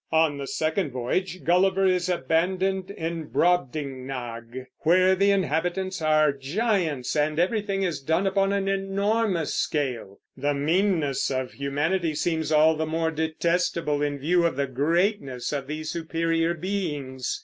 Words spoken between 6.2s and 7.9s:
giants, and everything